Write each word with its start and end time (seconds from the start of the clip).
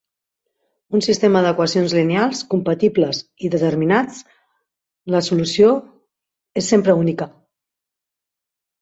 Un 0.99 1.03
sistema 1.07 1.43
d'equacions 1.45 1.93
lineals 1.97 2.41
compatibles 2.55 3.21
i 3.49 3.53
determinats 3.57 4.25
la 5.17 5.25
solució 5.31 5.73
és 6.65 6.75
sempre 6.75 7.01
única. 7.07 7.33